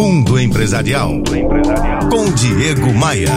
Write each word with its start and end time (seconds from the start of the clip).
Mundo 0.00 0.40
Empresarial. 0.40 1.22
Com 2.10 2.32
Diego 2.32 2.90
Maia. 2.94 3.28